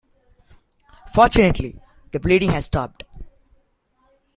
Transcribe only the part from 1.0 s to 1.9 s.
Fortunately,